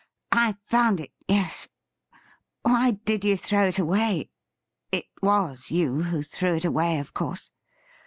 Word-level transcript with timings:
'I 0.47 0.55
found 0.65 0.99
it, 0.99 1.11
yes; 1.27 1.67
why 2.63 2.97
did 3.05 3.23
you 3.23 3.37
thi 3.37 3.55
ow 3.55 3.63
it 3.65 3.77
away? 3.77 4.31
It 4.91 5.05
was 5.21 5.69
you 5.69 6.01
who 6.01 6.23
threw 6.23 6.55
it 6.55 6.65
away, 6.65 6.97
of 6.97 7.13
course 7.13 7.51